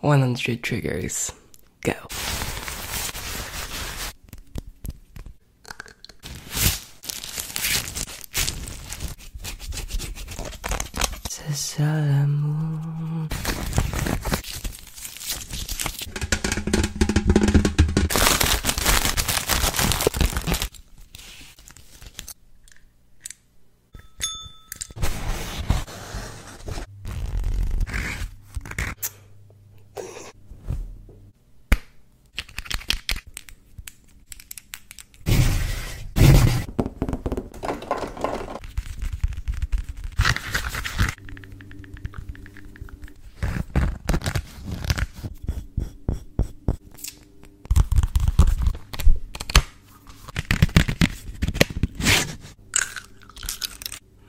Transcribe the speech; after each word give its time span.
100 0.00 0.62
triggers. 0.62 1.32
Go. 1.82 1.94
La 11.78 12.55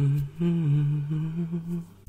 Mm-hmm. 0.00 1.99